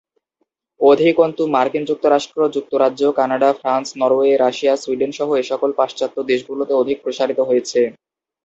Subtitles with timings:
[0.81, 7.39] অধিকন্তু মার্কিন যুক্তরাষ্ট্র, যুক্তরাজ্য, Canada, France, Norway, Russia, Sweden সহ এসকল পাশ্চাত্য দেশগুলোতে অধিক প্রসারিত
[7.49, 7.79] হয়েছে।